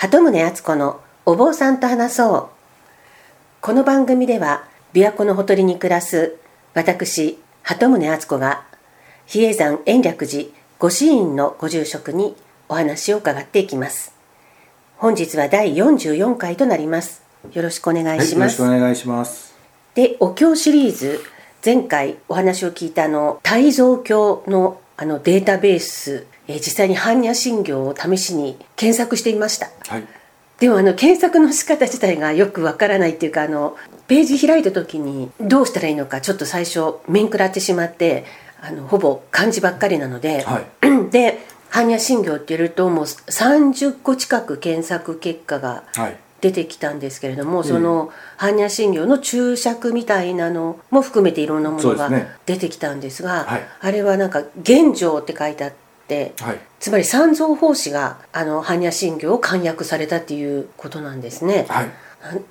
[0.00, 2.48] 鳩宗敦子のお坊さんと話そう。
[3.60, 6.36] この番組では琵琶湖のほとりに暮らす
[6.72, 8.64] 私鳩宗敦子が
[9.26, 12.34] 比叡山延暦寺御支院のご住職に
[12.70, 14.14] お話を伺っていきます。
[14.96, 17.22] 本日は第44回となります。
[17.52, 19.54] よろしくお願いします、はい、よろしくお願いします。
[19.94, 21.20] でお経シリーズ
[21.62, 30.06] 前回お話を聞いたあの大蔵経のあのデータベースえー、実際に般若心経を試しに検索してみました、はい、
[30.58, 33.76] でもあの検索の仕方自体がよくわからないっていうかあの
[34.08, 38.24] ページ開いた時にどうしたらいいのかちょっと最初面食らってしまって
[38.60, 40.64] あのほぼ漢字ばっかりなので、はい、
[41.10, 41.38] で
[41.70, 45.84] 般若心経って言うともう30個近く検索結果が
[46.40, 52.10] 出てきたんですけれども、はい、その般若心経の注釈みたいなのも含めていろんなものが
[52.44, 55.89] 出てきたんですが、ねはい、あれはなんか「現状」って書いてあって。、
[56.40, 61.66] はい、つまり三蔵法師があの般若心経を簡約されたっていうことなんですね。
[61.68, 61.90] はい。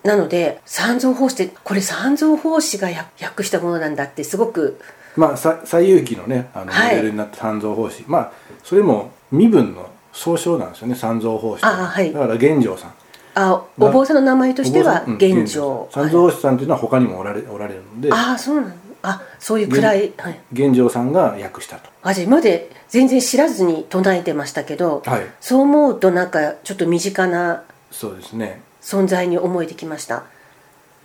[0.04, 2.90] なので三蔵法師ってこれ三蔵法師が
[3.22, 4.80] 訳したものなんだってすごく
[5.16, 8.32] まあ西遊記のねあのモデルになった三蔵法師、はい、まあ
[8.64, 12.94] それも身分の総称なんですよね三蔵法師あ、はい、だから玄奘さん。
[13.36, 18.12] あお坊さんの名前としては玄奘、三蔵法師さんというのは他にもおられおられるので。
[18.12, 20.14] ああそうなんあそういう位、はい、
[20.52, 21.90] 玄奘さんが訳したと。
[22.02, 28.62] あじゃ今まで全然知らずに唱えてましたけど、はい、そう思うとなんかちょっと身近なそうですね。
[28.82, 30.24] 存在に思えてきました。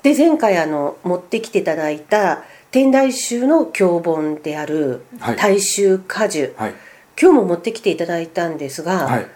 [0.03, 5.07] で前回あの持ってきていただいた天台宗の教本である
[5.39, 6.75] 大衆果樹、はい、
[7.21, 9.27] 今日も持ってきていただいたんですが、はい、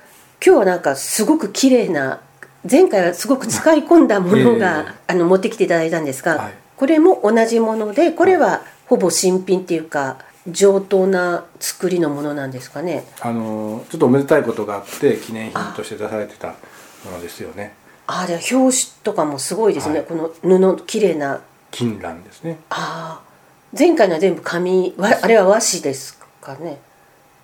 [0.44, 2.20] 今日はなんかすごく綺麗な
[2.68, 13.04] 前回はすごく使い込んだものが、えー、あの持ってきていただいたんですが、はい、これも同じものでこれはほぼ新品っていうか上等な作りのものなんですかね。
[13.20, 16.54] あのちょっとおめでたいことがあって記念品として出されてた
[17.04, 17.74] ものですよね。
[18.06, 21.40] ああじゃあ表紙とかもすごいですね、はい、この布綺麗な。
[21.70, 22.58] 金蘭ですね。
[22.70, 26.78] ああ前回のは全部紙あれは和紙ですかね。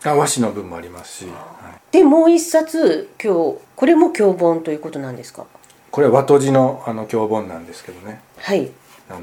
[0.05, 5.45] あ和紙の分もありますし、はい、でもう一冊今日これも教本ということなんですか？
[5.91, 8.21] これは和とじのあの教本なんですけどね。
[8.39, 8.71] はい
[9.09, 9.21] あの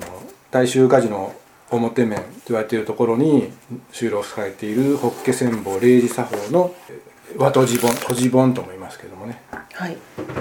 [0.51, 1.33] 大衆家事の
[1.71, 3.51] 表面と言われているところに
[3.91, 6.75] 収録されている法華千宝霊寺作法の
[7.37, 9.41] 和とじ本とじ本とも言いますけどもね、
[9.73, 9.97] はい、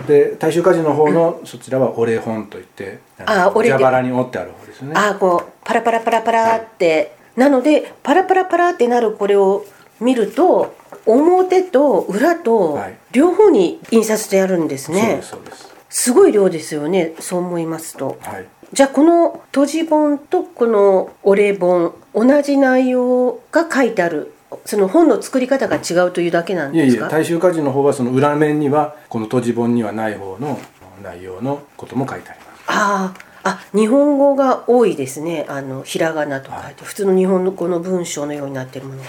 [0.08, 4.92] で大衆家事の方のそちらはお礼本といってあ蛇腹に折ってある方ですね。
[4.96, 9.64] あこうパラパラパラパラって、はい、なのでパラパラパラってなるこれを
[10.00, 10.74] 見ると
[11.06, 12.80] 表と裏と
[13.12, 15.70] 両方に印刷してあるんですね、はい、そうです。
[15.88, 24.32] すごい量ですよねそう思いますと、はいじゃあこの閉じ本とこのお礼本同じ内容が書いてある
[24.64, 26.98] その本の作り方が違うというだけなんですか？
[26.98, 30.58] いやいや大衆歌人の方はその裏面にはこの閉じ本にはない方の
[31.02, 32.50] 内容のことも書いてあります。
[32.66, 35.46] ああ日本語が多いですね。
[35.48, 39.02] あのひらがなと書いて、はい、普通の日本のこの文章のようになってるもの。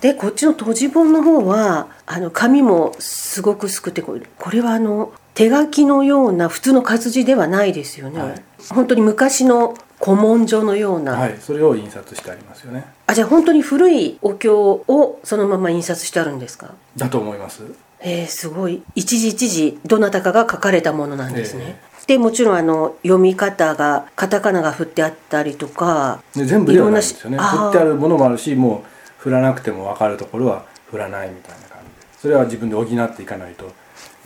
[0.00, 4.18] でこっちの閉じ本の方はあの紙もすごく薄くてこ
[4.50, 11.12] れはあの手書きのような普通の活字ではないですよね、はい、本当に昔の古文書のような。
[11.12, 11.38] はい。
[11.40, 12.84] それを印刷してありますよね。
[13.06, 16.74] あじゃあ本当に古いお経をそのまま印刷してあるんですか？
[16.94, 17.62] だと思います。
[18.00, 18.82] えー、すごい。
[18.94, 27.38] 一時一時どなたかが書かれたものなんですね、えー、でもちろんあの読み方がカタカナが振ってあったりとか全部ではないですよね。
[27.38, 28.88] 振ってあるものもあるしもう
[29.22, 32.18] 振らなくても分かるところは振らないみたいな感じで。
[32.18, 33.66] それは自分で補っていかないと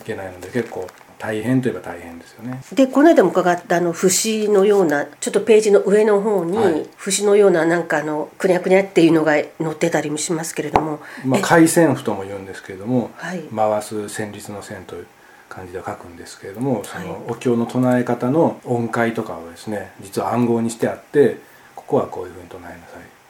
[0.01, 0.87] いけないので結構
[1.25, 2.61] 大変といえば大変ですよね。
[2.75, 15.07] でこの間も伺ったあの節のようなちょっとページの上の方に、はい、節のようななんかあのくにゃくにゃっていうのが載ってたりもしますけれども、まあ、回線譜とも言うんですけれども、はい、回す旋律の線という
[15.49, 21.39] 感じで書くんですけれどもそのお経の唱え方の音階とかをですね実は暗号にしてあって
[21.75, 22.79] ここはこういうふうに唱えなさい、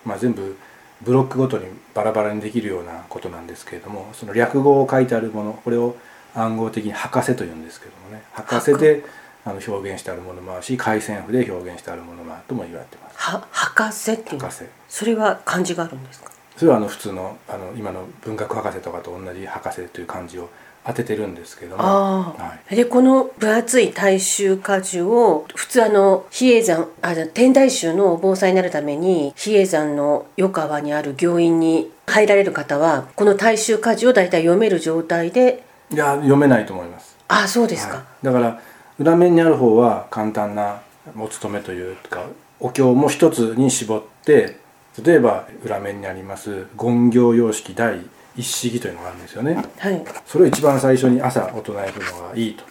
[0.05, 0.57] まあ、全部
[1.03, 5.95] ブロックごとにバラバラにできるようなことなんですけれどもその略語を書いてあるものこれを
[6.35, 8.23] 暗号的に博士というんですけどもね。
[8.33, 8.61] 博。
[8.61, 9.05] 士で
[9.45, 13.17] あの表現してあるものもあるし回線譜で表現してあるものもあるとも言われてます。
[13.19, 14.65] は博士っていう博士。
[14.89, 16.31] それは漢字があるんですか？
[16.57, 20.49] それはあの普通のあの今の文学博士とかと同じ博士という漢字を
[20.87, 37.17] 当ててるんですけども、はい、でこの分厚い大衆果樹を普通あの比叡山あ天台宗の防災になるために比叡山の余川にある行院に入られる方はこの大衆果樹を大体読める状態でいや読めないと思います。
[37.29, 38.61] あそうですか、はい、だから
[38.99, 40.83] 裏面にある方は簡単な
[41.19, 42.25] お勤めというか
[42.61, 44.59] お経も一つに絞って
[45.03, 47.99] 例えば裏面にあります言行様式第
[48.37, 49.55] 一式というのがあるんですよね。
[49.79, 50.05] はい。
[50.27, 52.65] それを一番最初に朝お唱えするのがいいと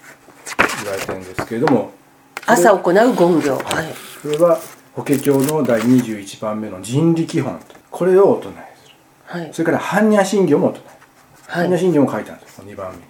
[0.83, 1.92] 言われてるんですけれども
[2.45, 3.18] 朝行う言行。
[3.18, 4.60] はいそれは
[4.94, 8.95] 法華経の第21番目の人力本これをお唱えする
[9.25, 9.54] はい。
[9.54, 11.02] それから般若心経もお唱え
[11.53, 11.67] はい。
[11.67, 12.97] 般若心経も書いてあるんです2番目。
[12.97, 13.03] に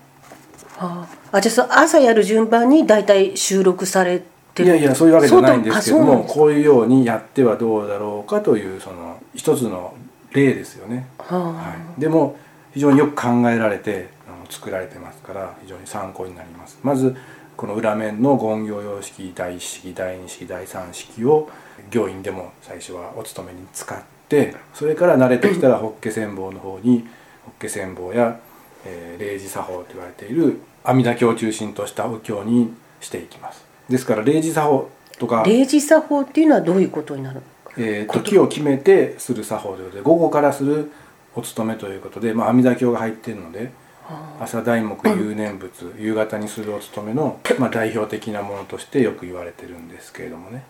[0.79, 4.21] ああじゃあ朝やる順番に大体収録され
[4.53, 4.65] てる？
[4.65, 9.95] いやいやそういうわけじゃないんですけどもこういうようにやってはどうだろうかというその一つの
[10.31, 11.53] 例ですよね、はあ。
[11.53, 12.35] はい、でも
[12.73, 14.09] 非常によく考えられて
[14.49, 16.79] 作られてますから非常に参考になります。
[16.83, 17.15] まず
[17.55, 21.49] この裏面の言行様式第一式第二式第三式を
[21.91, 27.07] 行員でも最初はお勤めに使ってそれから慣れてきたら法華千法の方に
[27.45, 28.39] 法華千法や、
[28.85, 33.63] えー霊寺作法と言われている阿弥陀経を中心としたお経にしていきます。
[33.89, 37.41] ですから霊寺作法とか、霊寺作法っていうのはどういうことになる
[37.77, 40.91] えー時を決めてする作法ということで午後からする
[41.35, 43.71] お勤めということで、まあ、阿弥陀経が入っているので
[44.03, 50.63] はあ朝題目有念仏夕方にするお勤めの、まあ、代表的なものとしてよく言われてるんですけれどもね。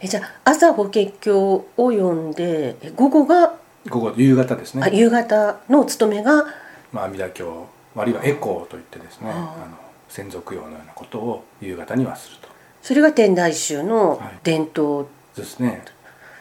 [0.00, 3.54] えじゃあ朝法華経を読んでえ午後が、
[3.88, 6.44] 午後夕方ですね、あ夕方のお勤めが？
[6.92, 7.66] まあ、阿弥陀経
[7.96, 9.76] あるいはエコーといってですねあの
[10.08, 12.48] 専属用のようなことを夕方にはすると。
[12.82, 14.38] それが天台宗のはい。
[14.42, 15.82] 伝統、ですね。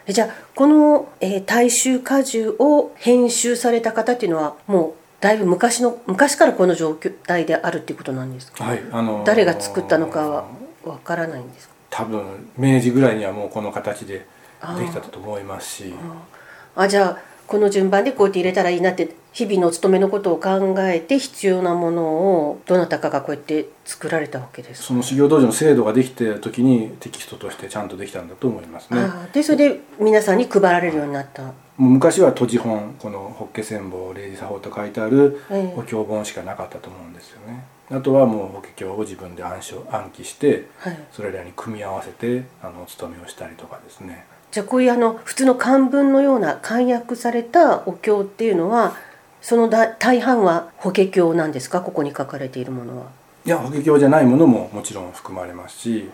[0.06, 6.94] えじゃあこの、えー大衆果樹を編集された方っていうのはもうだいぶ昔の昔からこの状
[7.26, 8.64] 態であるっていうことなんですか？
[8.64, 10.46] はいあのー誰が作ったのかは
[10.86, 11.74] わからないんですか？
[11.90, 14.26] 多分明治ぐらいにはもうこの形で
[14.80, 15.94] できたと思いますし。
[16.76, 24.82] あじゃあこの順番でこうやって入れたらいいなって日々のお勤めのことを考えて必要なものをどなたかがこうやって作られたわけです。
[24.82, 35.80] かその修行道場の制度ができて時にテキストとしてちゃんとできたんだと思いますねあでそれで皆さんに配られるようになった、もう昔は閉じ本この法華千法霊寺作法と書いてあるええ。
[35.80, 37.66] お経本しかなかったと思うんですよね。
[37.92, 48.96] あとはもう法華経を自分で暗唱暗記してはい、それらに組み合わせてあのお勤めをしたりとかですねじゃあこういうあの普通の漢文のような簡約されたお経っていうのは
[49.42, 51.82] そのだ大半は法華経なんですか？
[51.82, 53.08] ここに書かれているものは。
[53.46, 56.12] いや法華経じゃないものももちろん含まれますし。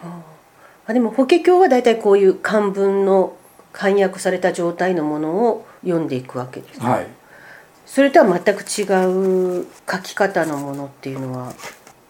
[0.87, 3.35] あでも法華経は大体こういう漢文の
[3.73, 7.07] 簡約された状態のものを読んでいくわけです、はい。
[7.85, 11.53] それとは全く違う書き方のものっていうのは？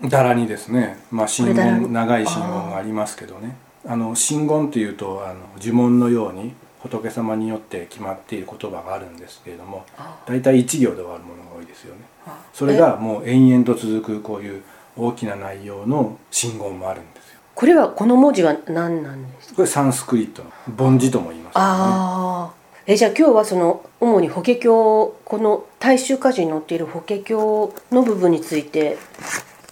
[0.03, 9.85] だらにですね、まあ、真これだら言長い真言がありますけどねあの真言っていうとあの呪文のように仏様によって決まっている言葉があるんですけれども
[10.25, 12.01] 大体一行で終わるものが多いですよね。
[12.53, 14.63] それがもう延々と続くこういう
[14.97, 17.39] 大きな内容の真言もあるんですよ。
[17.55, 19.55] これはこの文字は何なんですか？
[19.57, 21.61] これサンスクリットの梵字とも言いますね。
[21.61, 22.53] ああ。
[22.85, 28.97] えじゃあ今日はその主に法華経この大衆歌詞に載っている法華経の部分について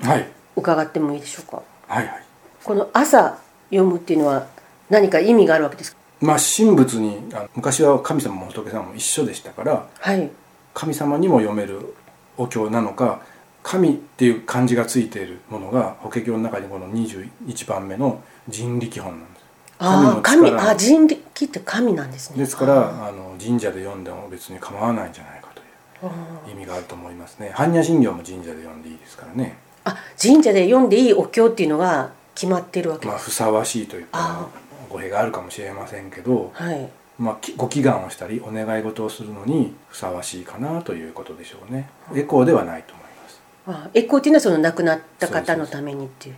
[0.02, 0.28] はい。
[0.56, 1.62] 伺ってもいいでしょうか？
[1.88, 2.24] はいはい。
[2.64, 3.40] この朝
[3.70, 4.48] 読むっていうのは
[4.90, 5.98] 何か意味があるわけですか？
[6.22, 10.30] まあ神仏にあの昔は神様も仏様も一緒でしたからはい。
[10.74, 11.94] 神様にも読める
[12.38, 13.22] お経なのか
[13.64, 19.44] 神っていう漢字がついているものが法華経の中にこの21番目の人力本なんです。
[19.80, 22.38] ああ神あ人力って神なんですね。
[22.38, 26.12] ですからあの神社で読んでも別に構わないんじゃないかという
[26.48, 27.52] あ意味があると思いますね。
[27.54, 29.58] 般若心経も神社で読んでいいですからね。
[29.84, 33.08] あ神社で読んでいいお経っていうのが決まってるわけ。
[33.08, 34.48] まあふさわしいといったらあ。
[34.90, 36.88] 語弊があるかもしれませんけど、はい。
[37.18, 41.90] まあ、きご祈願をしたりお願い事をするのにふさわしいかなということでしょうね。
[42.14, 43.42] エコーではないと思います。
[43.88, 46.36] あエコーっていうのはその亡くなった方のためにっていう。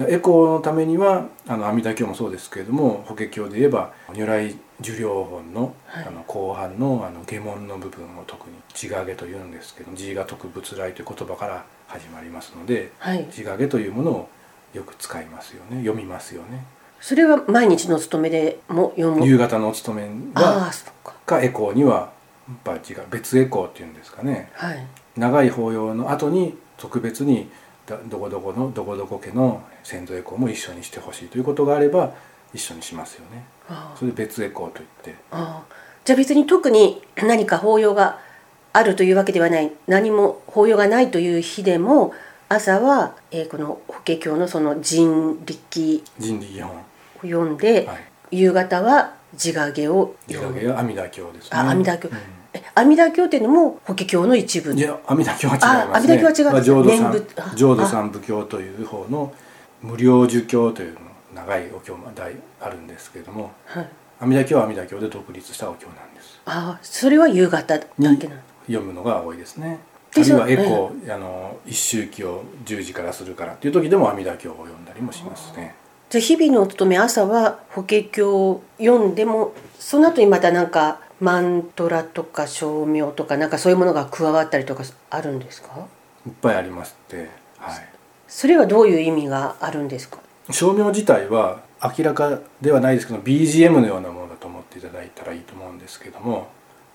[0.00, 6.04] エコーのためにはあの阿弥陀経もそうですけれども法華経で言えば如来寿量本の,、はい。
[6.06, 13.24] あの後半のあの下門の部分を特に自我下というんですけど自我徳仏来という言葉から始まりますのではい。
[13.26, 14.28] 自我下というものを
[14.74, 15.80] よく使いますよね。
[15.80, 16.64] 読みますよね。
[17.00, 19.26] それは毎日のお勤めでも読む？
[19.26, 20.70] 夕方のお勤めあは
[21.04, 21.14] か。
[21.24, 22.10] かエコーには
[22.48, 24.50] やっぱ違う別エコーっていうんですかね。
[24.54, 24.86] はい。
[25.16, 27.48] 長い法要の後に特別に
[27.86, 32.14] だどこどこのどこどこ家の先祖エコーも一緒にしてほしいということがあれば
[32.52, 33.44] 一緒にしますよね。
[33.68, 35.14] あそれで別エコーといって。
[35.30, 35.62] あ
[36.04, 38.18] じゃあ別に特に何か法要が
[38.72, 39.72] あるというわけではない。
[39.86, 42.12] 何も法要がないという日でも
[42.48, 46.76] 朝は、えーこの法華経のその人力人力本。
[46.76, 46.82] を
[47.22, 47.98] 読んで、はい。
[48.30, 50.60] 夕方は自我下を読む。
[50.60, 51.50] 下が阿弥陀経ですね。
[51.52, 52.08] あ阿弥陀経。
[52.08, 52.10] う
[52.54, 54.74] え阿弥陀経っていうのも法華経の一部。
[54.74, 55.70] んいや阿弥陀経は違いますね。
[55.70, 59.32] あ阿弥陀経は違う浄土三浄土三部経という方の
[59.82, 61.00] 無料受経というの
[61.34, 63.88] 長いお経も大あるんですけれどもはい、
[64.20, 66.40] 阿弥陀経は阿弥陀経で独立したお経なんです。
[66.46, 69.78] ああそれは夕方だけなの読むのが多いですね
[70.10, 75.74] あでるいはそエコ、あの一周期を10時からするからっていう時でも阿弥陀経を読んだりもしますね。
[76.10, 85.86] じゃあ日々のお勤め朝は法華経を読んでもその後にまたなんかマントラとか称名とかなんかそういうものが加わったりとかあるんですか？
[86.26, 87.28] いっぱいありますって。
[87.58, 87.88] はい。
[88.26, 90.18] それはどういう意味があるんですか？
[90.50, 96.48] 照明自体は明らかではないですけど BGM のようなものだと思っていただいたらいいと思うんですけども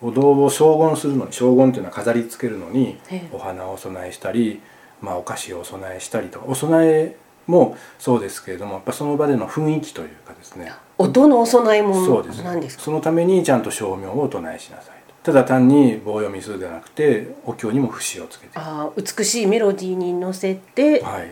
[0.03, 3.29] お堂を荘厳するのに荘厳というのは飾り付けるのにええ。
[3.31, 4.61] お花をお供えしたり、
[5.01, 6.39] まあ、お菓子をお供えしたりと。
[6.39, 7.15] かお供え
[7.47, 10.71] もそうですけれどもやっぱその場での雰囲気というかですね。
[10.97, 12.43] 音のお供え物そうです。
[12.43, 12.83] なんですか？
[12.83, 15.13] そのためにちゃんと照明をお唱えしなさいと。
[15.23, 18.53] ただ単に棒読みするではなくてお経にも節をつけて。
[18.55, 21.31] あー美しいメロディーに乗せてっはい。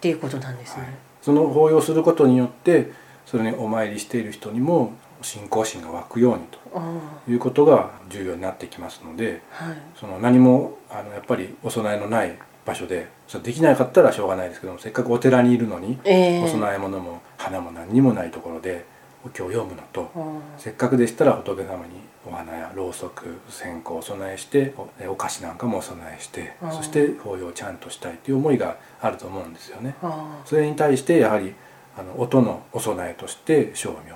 [0.00, 0.92] ていうことなんですね、はい、
[1.22, 2.90] その法要することによって
[3.24, 4.92] それにお参りしている人にも
[5.22, 6.80] 信仰心が湧くようにあ
[7.24, 9.76] ということが重要になってきますのでーはい。
[9.98, 16.44] その何もあのやっぱりお供えのない場所でそれできなかったらしょうがないですけどもせっかくお寺にいるのに、ええ。
[16.44, 18.84] お供え物も花も何にもないところで
[19.24, 20.10] お経を読むのと、
[20.58, 21.92] せっかくでしたら仏様に
[22.26, 24.74] お花やろうそく線香をお供えして
[25.08, 29.94] お菓子なんかもお供えしてうんそして法要をちゃんとしたいという思いがあると思うんですよね。
[30.02, 31.54] あそれに対してやはり
[31.96, 34.14] あの音のお供えとして照明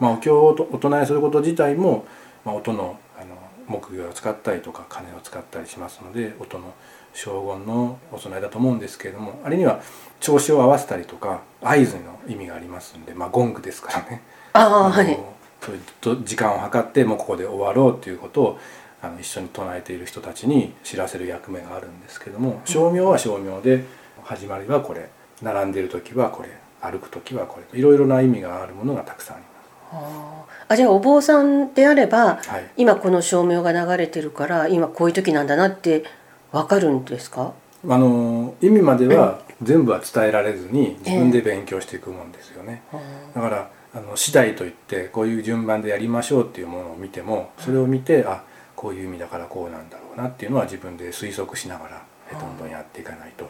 [0.00, 2.06] まあ、お経をおお唱えすること自体も、
[2.44, 3.36] まあ、音のあの
[3.68, 6.74] 木魚を使ったりとか鐘を使ったりしますので音の
[7.14, 9.80] 荘厳のお供えだと思うんですけれどもあれには
[10.18, 14.22] 調子を合わせたりとか合図の意味がありますんで、まあ、ゴングですからね。
[14.54, 15.18] あはい。
[15.60, 18.58] そういうと時間を計ってもうここで終わろうということを
[19.02, 23.84] あの一緒に唱えている人たちに知らせる役目があるんですけども照明は照明で
[24.24, 25.10] 始まりはこれ
[25.42, 26.48] 並んでいる時はこれ
[26.80, 29.59] 歩く時はこれいろいろな意味があるものがたくさんありあー
[29.92, 32.36] あじゃあお坊さんであれば。
[32.36, 32.70] はい。
[32.76, 36.04] 今この照明が流れてるから今こういう時なんだなって
[36.52, 37.52] わかるんですか？
[37.88, 42.82] あの意味までは全部は伝えられずに自分で勉強していくもんですよね。
[43.34, 48.44] だからあの次第といってこういう順番でやりましょうっていうものを見てもそれを見てあ
[48.76, 53.48] こういう意味だからこうなんだろうなっていうのは自分で推測しながらえどんどんやっていかないと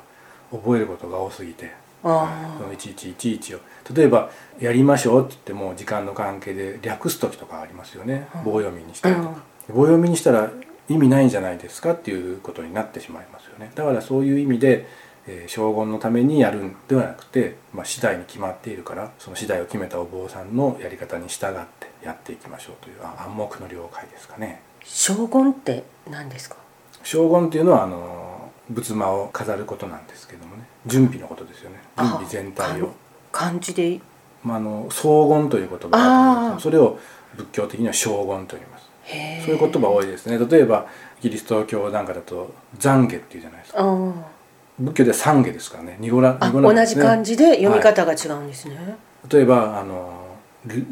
[0.51, 1.69] 覚えることが多すぎてあ
[2.02, 3.59] そのいちいちいちいちを
[3.95, 4.30] 例えば
[4.61, 8.28] 「やりましょう」って言っても時間の関係で略す時とかありますよね。
[8.45, 9.28] 棒読みにしたりとか。
[9.69, 10.50] 棒読みにしたら
[10.88, 13.71] 意味ないんじゃないですかっていうことになってしまいますよね。
[13.75, 14.87] だからそういう意味で、
[15.26, 24.62] えー荘厳のためにやるんではなくて、まあ、次第に決まっているからその次第を決めたお坊さんのやり方に従ってやっていきましょうというあ暗黙の了解ですかね。
[24.83, 26.57] 将軍って何ですか？
[27.04, 28.20] 荘厳っていうのはあの
[28.71, 30.62] 仏間を飾ることなんですけどもね。
[30.87, 31.77] 準備のことですよね。
[31.99, 32.95] 準備全体を。
[33.33, 34.00] 漢字で？
[34.43, 36.99] まあ、あの荘厳という言葉があるんですそれを
[37.37, 38.89] 仏教的には荘厳と言います。
[39.45, 40.39] そういう言葉多いですね。
[40.39, 40.87] 例えば
[41.21, 43.83] キリスト教なんかだと懺悔っていうじゃないですか。
[44.79, 45.97] 仏教では懺悔ですからね。
[46.00, 48.97] 濁らあ濁らね同じ漢字で読み方が違うんですね、
[49.29, 50.27] 例えばあの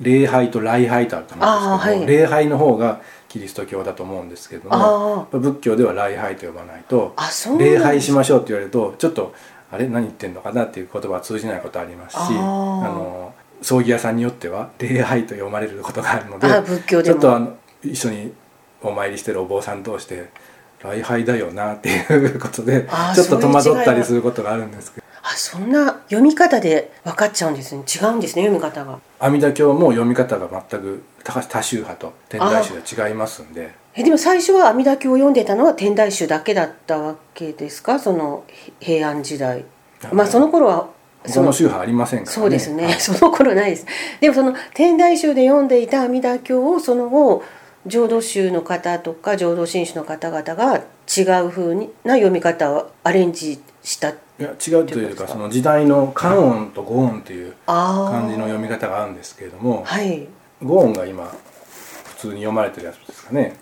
[0.02, 2.06] 礼拝と礼拝とあると思うんですけどはい。
[2.06, 7.14] 礼拝の方がキリスト教だと思うんですけども仏教では礼拝と呼ばないと
[7.58, 9.34] 礼拝しましょうって言われるとちょっと
[9.70, 9.86] あれ？
[9.86, 12.32] 何言ってんのかなっていう言葉は通じないことありますしあー。
[12.32, 17.20] の葬儀屋さんによっては礼拝と読まれることがあるのであ仏教でも。
[17.20, 18.32] ちょっとあの一緒に
[18.82, 20.30] お参りしてるお坊さん同士で
[20.82, 27.82] 礼拝だよなっていうことでちょっと戸惑ったりすることがあるんですけどあそんな読み方で分かっちゃうんですね。
[27.82, 28.98] 違うんですね読み方が。
[29.18, 33.74] 阿弥陀経も読み方が全く多多宗派と天台宗で違いますんで。
[33.94, 37.98] えでも最初は阿弥陀経を読んでたのは天台宗だけだったわけですか？
[37.98, 39.64] そのへ平安時代。
[40.12, 40.88] まあその頃は
[41.26, 42.34] 他の宗派ありませんからね。
[42.34, 42.94] そうですね、はい。
[43.00, 43.86] その頃ないです。
[44.20, 47.44] でもその天台宗で読んでいた阿弥陀経をその後
[47.86, 60.28] 浄土宗の方とか浄土真宗の方々が違う風にな読み方をアレンジしたいや違うというかその時代の漢音と語音というあ漢字の読み方があるんですけれどもはい。
[60.62, 63.56] 語音が今普通に読まれてるやつですかね。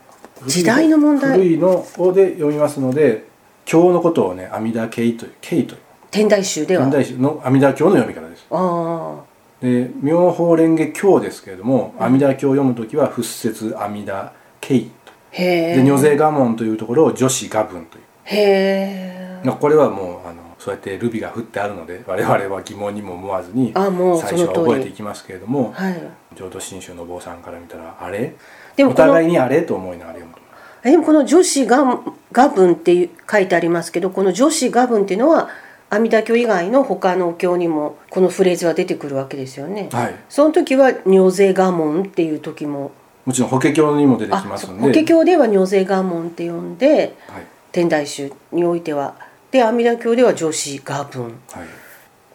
[0.47, 1.39] 時代の問題。
[1.39, 3.27] 古いのをで読みますので
[3.67, 5.81] 経のことをね阿弥陀経という経という。
[6.11, 6.83] 天台宗では。
[6.85, 8.47] 天台宗の阿弥陀経の読み方です。
[8.51, 9.21] あ
[9.61, 14.31] で妙法蓮華経ですけれども阿弥陀経を読む時は仏説阿弥陀
[14.61, 15.13] 経と。
[15.31, 26.03] で如是我門というところを女子我文というへえまあこれはもうあのそうやってルビが振ってあるので我々は疑問にも思わずにあもう最初は覚えていきますけれどもはい。
[26.35, 28.35] 浄土真宗のお坊さんから見たらあれ？
[28.77, 29.63] でもお互いにあれ？
[29.63, 30.41] と思いながら読むと。
[30.85, 32.01] えでもこの女子が
[32.33, 35.49] 画文って書いてありますけどこの女子画文っていうのは
[35.89, 39.89] 阿弥陀経以外の他のお経にもこのフレーズは出てくるわけですよね。
[39.93, 40.15] はい。
[40.29, 42.91] その時は如是我門っていう時も。
[43.25, 44.83] もちろん法華経にも出てきますんで。
[44.83, 49.17] 法華経では如是願文って呼んではい天台宗においては
[49.51, 51.25] で阿弥陀経では女子画文。
[51.25, 51.31] は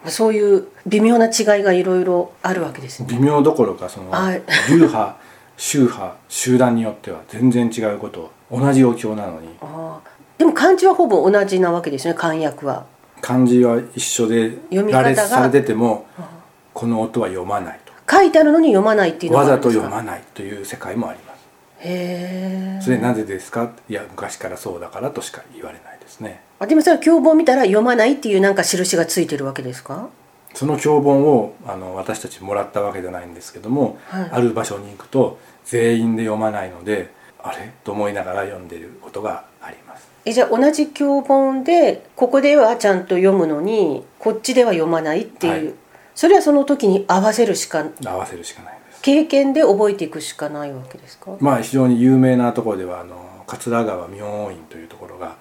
[0.05, 3.07] い、そういう微妙な違いがいろいろあるわけですね。
[3.09, 4.43] 微妙どころかそのはい。
[4.69, 5.17] 流派
[5.57, 9.47] 宗派集団によっては全然違うこと同じお経なのに
[10.37, 12.85] でも漢字はほぼ同じなわけですね漢訳は
[13.21, 16.05] 漢字は一緒で読みされてても
[16.73, 21.30] この音は読まないと書いてあるのに読まないっていうのわざと読まないという世界もあります
[21.83, 23.71] へえそれなぜですか？
[23.89, 26.41] いや昔からそうだからとしか言われないですね。
[26.59, 30.09] あでもそれは教本見たら読まないっていうなんか印がついてるわけですか？
[30.53, 34.29] その教本をあの私たちもらったわけじゃないんですけども、はい。
[34.31, 37.09] ある場所に行くと全員で読まないので
[37.41, 37.71] あれ？
[37.83, 40.07] と思いながら読んでいることがあります。
[40.23, 45.73] えじゃあ同じ教本でここではちゃんと読むのにこっちでは読まないっていう、はい。
[46.13, 51.35] それはその時に合わせるしか合わせるしかない経験で覚えていくしかないわけですか？
[51.39, 55.35] まあ非常に有名なところではあの桂川明王院というところが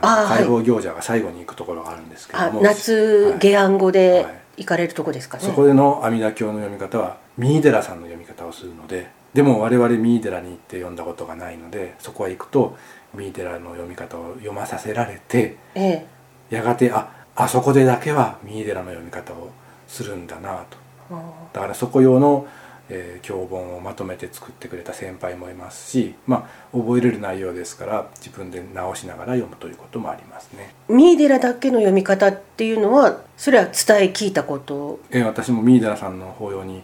[0.00, 2.62] 解放行者が最後に行くところがあるんですけあども。
[2.62, 2.92] 夏
[3.32, 4.40] はい下案語ではい。
[4.56, 12.76] 行かれるとこですかね、そこでの阿弥陀経の読み方は三井寺さんの読み方をするのででも我々三井寺に行って読んだことがないのでそこへ行くと
[13.14, 16.06] 三井寺の読み方を読まさせられてえ
[16.50, 16.54] え。
[16.56, 19.50] やがてああそこでだけは三井寺の読み方を
[19.88, 20.76] するんだなと。
[21.10, 21.22] あ
[21.54, 22.46] だからそこ用の、
[22.92, 30.74] えー教本をまとめて作ってくれた先輩もいますしまあ覚えれる内容ですから自分で直しながら読むということもありますね。
[30.88, 33.74] ー三井寺だけの読み方っていうのはそれは伝え
[34.12, 34.98] 聞いたこと？
[35.10, 36.82] えー私も三井寺さんの法要に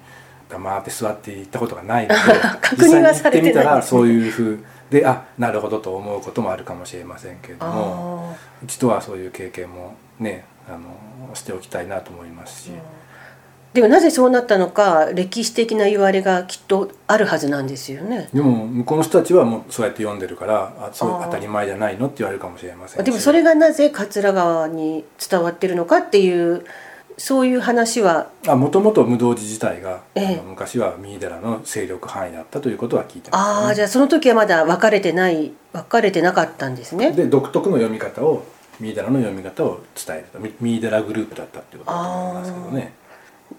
[0.49, 2.21] 黙って座って行ったことがないので
[2.63, 3.53] 確認はされてない。
[3.53, 12.73] ね実際に行ってみたらそういうふうであなるほどと思うこともあるかもしれませんけれどもあ一度はそういう経験もねあのしておきたいなと思いますし、ー
[13.77, 18.31] でもなぜそうなったのか歴史的な言われがきっとあるはずなんですよね。
[18.33, 23.05] でも向こうの人たちはもうそうやって読んでるからあそう当たり前じゃないのって言われるかもしれません。
[23.05, 26.65] しでもそれがなぜ桂川に伝わってるのかっていう
[27.19, 30.43] そういう話はもともと無道寺自体が、ええ。
[30.47, 37.13] 昔は三井寺の勢力範囲だったということは聞いてます、ああじゃあその時はまだ分かれてない分かれてなかったんですね。
[37.13, 38.43] で独特の読み方を
[38.81, 40.39] 三井寺の読み方を伝えると。
[40.39, 43.06] み三井寺グループだったっていうことだと思いますけどね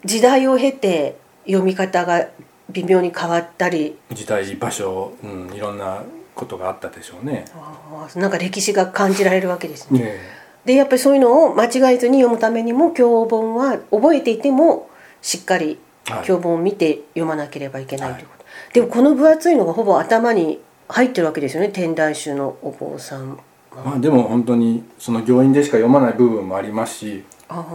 [0.06, 2.28] 時代を経て読み方が
[2.70, 3.98] 微妙に変わったり。
[4.12, 6.04] 時代場所、うん、いろんな
[6.36, 7.46] ことがあったでしょうね。
[7.56, 10.00] あーなんか歴史が感じられるわけですね。
[10.00, 10.20] ね
[10.66, 14.90] でやっぱりそういうのを間違えずに読むためにも教本は覚えていても
[15.22, 16.26] しっかりはい。
[16.26, 21.70] 教本を見て読まなければいけないということ、でもこの分厚いのがほぼ頭に入ってるわけですよね。
[21.70, 23.38] 天台宗のお坊さんは。
[23.84, 27.66] まあ、でも本当にその行員でしか読まない部分もありますし、あ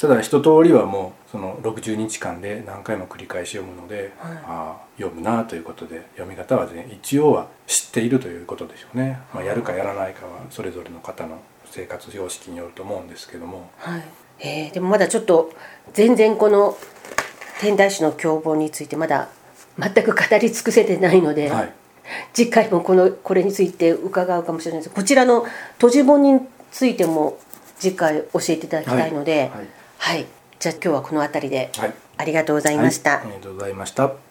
[0.00, 4.36] ただ一通りはもうその60日間で何回も繰り返し読むので、はい。
[4.36, 13.70] ああ読むなということで読み方は、ね、一応は知っているということでしょうね、まあ、やるかやらないかはそれぞれの方の生活様式によると思うんですけども。
[13.80, 14.04] ーはい。
[14.40, 15.52] えーでもまだちょっと
[15.94, 16.76] 全然この
[17.60, 19.28] 天台宗の教本についてまだ
[19.78, 21.72] 全く語り尽くせてないので、はい。
[22.32, 27.38] 次回もこのこれについて伺うかもしれないですこちらの閉じ本についても
[27.78, 29.48] 次回教えていただきたいので、はい。
[29.50, 29.68] はい、
[30.58, 31.94] じゃあ今日はこの辺りではい。
[32.16, 33.10] ありがとうございました。
[33.10, 33.20] はい。
[33.20, 34.27] ありがとうございました